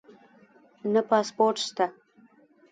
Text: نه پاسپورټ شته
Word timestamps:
نه 0.93 1.01
پاسپورټ 1.09 1.57
شته 1.65 1.85